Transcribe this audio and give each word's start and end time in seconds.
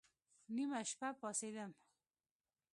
نيمه 0.55 0.79
شپه 0.89 1.07
پاڅېدم. 1.21 1.71